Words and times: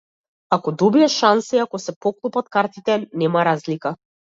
Ако 0.55 0.71
добиеш 0.83 1.19
шанса 1.25 1.55
и 1.59 1.63
ако 1.67 1.83
се 1.85 1.97
поклопат 2.07 2.49
картите, 2.59 3.01
нема 3.23 3.51
разлика. 3.55 3.97